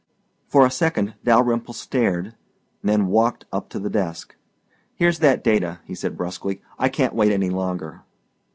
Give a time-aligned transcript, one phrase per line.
[0.47, 2.33] For a second Dalyrimple stared
[2.83, 4.35] then walked up to the desk.
[4.95, 6.59] "Here's that data," he said brusquely.
[6.79, 8.01] "I can't wait any longer."